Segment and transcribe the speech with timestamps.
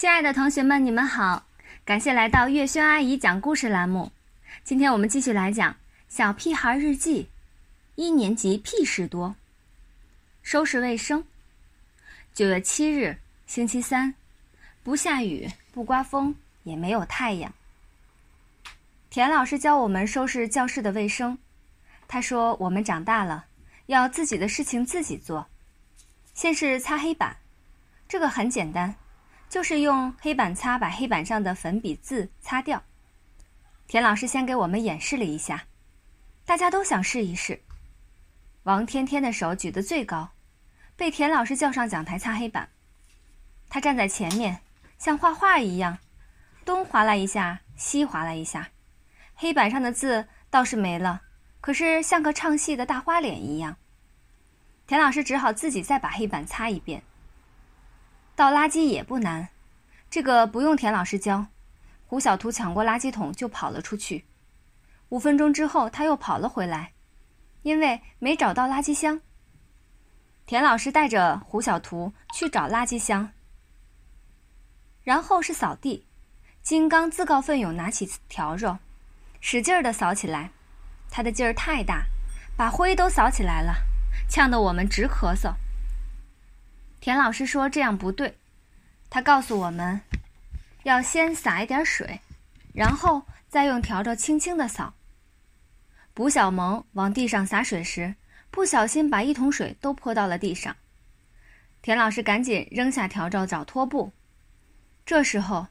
[0.00, 1.44] 亲爱的同学们，你们好！
[1.84, 4.10] 感谢来到月轩阿姨讲故事栏目。
[4.64, 5.72] 今天我们继续来讲
[6.08, 7.24] 《小屁孩日记》，
[7.96, 9.36] 一年级屁事多。
[10.42, 11.26] 收拾卫生。
[12.32, 14.14] 九月七日，星期三，
[14.82, 17.52] 不下雨，不刮风，也没有太阳。
[19.10, 21.36] 田老师教我们收拾教室的卫生。
[22.08, 23.44] 他说：“我们长大了，
[23.84, 25.48] 要自己的事情自己做。
[26.32, 27.36] 先是擦黑板，
[28.08, 28.94] 这个很简单。”
[29.50, 32.82] 就是用黑板擦把黑板上的粉笔字擦掉。
[33.88, 35.64] 田老师先给我们演示了一下，
[36.46, 37.60] 大家都想试一试。
[38.62, 40.30] 王天天的手举得最高，
[40.94, 42.68] 被田老师叫上讲台擦黑板。
[43.68, 44.60] 他站在前面，
[44.98, 45.98] 像画画一样，
[46.64, 48.68] 东划拉一下，西划拉一下，
[49.34, 51.22] 黑板上的字倒是没了，
[51.60, 53.76] 可是像个唱戏的大花脸一样。
[54.86, 57.02] 田老师只好自己再把黑板擦一遍。
[58.40, 59.50] 倒垃圾也不难，
[60.08, 61.48] 这个不用田老师教。
[62.06, 64.24] 胡小图抢过垃圾桶就跑了出去，
[65.10, 66.92] 五分钟之后他又跑了回来，
[67.60, 69.20] 因为没找到垃圾箱。
[70.46, 73.28] 田老师带着胡小图去找垃圾箱，
[75.02, 76.06] 然后是扫地。
[76.62, 78.78] 金刚自告奋勇拿起笤帚，
[79.38, 80.50] 使劲儿地扫起来。
[81.10, 82.06] 他的劲儿太大，
[82.56, 83.74] 把灰都扫起来了，
[84.30, 85.52] 呛得我们直咳嗽。
[87.00, 88.36] 田老师说：“这样不对。”
[89.08, 90.00] 他告诉我们，
[90.84, 92.20] 要先撒一点水，
[92.74, 94.94] 然后再用笤帚轻轻地扫。
[96.12, 98.14] 卜小萌往地上洒水时，
[98.50, 100.76] 不小心把一桶水都泼到了地上。
[101.82, 104.12] 田老师赶紧扔下笤帚找拖布。
[105.06, 105.68] 这时候，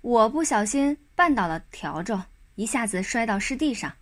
[0.00, 2.22] 我不小心绊倒了笤帚，
[2.54, 3.94] 一下子摔到湿地上。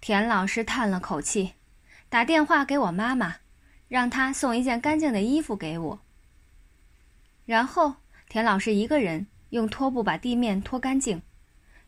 [0.00, 1.54] 田老师叹了口气，
[2.08, 3.36] 打电话给我妈妈。
[3.88, 6.00] 让他送一件干净的衣服给我。
[7.46, 7.94] 然后
[8.28, 11.20] 田老师一个人用拖布把地面拖干净，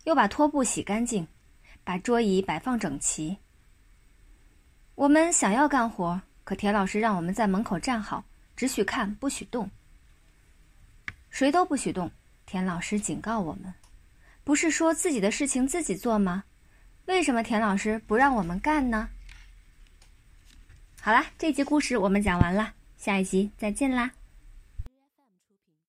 [0.04, 1.26] 又把拖布洗干净，
[1.82, 3.38] 把桌椅摆放整齐。
[4.94, 9.70] 我们想要干活，可田老师让我们在门口站好，只许看不许动。
[11.30, 12.10] 谁都不许动，
[12.46, 13.74] 田老师警告我们
[14.44, 16.44] ：“不是说自己的事情自己做吗？
[17.06, 19.08] 为什么田老师不让我们干呢？”
[21.06, 24.10] 好啦，这集故事我们讲完了，下一集再见啦。